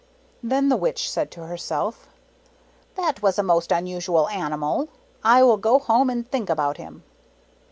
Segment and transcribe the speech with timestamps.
[0.41, 2.09] Then the Witch said to herself,
[2.95, 4.89] "That was a most unusual animal.
[5.23, 7.03] I will go home and think about him."